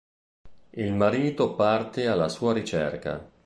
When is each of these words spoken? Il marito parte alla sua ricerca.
Il 0.71 0.93
marito 0.95 1.53
parte 1.53 2.07
alla 2.07 2.27
sua 2.27 2.53
ricerca. 2.53 3.23